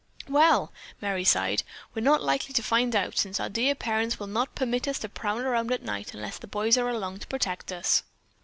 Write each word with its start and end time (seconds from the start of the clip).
"Well," 0.27 0.73
Merry 0.99 1.23
sighed, 1.23 1.61
"we're 1.93 2.01
not 2.01 2.23
likely 2.23 2.55
to 2.55 2.63
find 2.63 2.95
out, 2.95 3.19
since 3.19 3.39
our 3.39 3.49
dear 3.49 3.75
parents 3.75 4.19
will 4.19 4.25
not 4.25 4.55
permit 4.55 4.87
us 4.87 4.97
to 4.97 5.09
prowl 5.09 5.37
around 5.41 5.71
at 5.71 5.83
night 5.83 6.15
unless 6.15 6.39
the 6.39 6.47
boys 6.47 6.75
are 6.75 6.89
along 6.89 7.19
to 7.19 7.27
protect 7.27 7.71
us." 7.71 8.01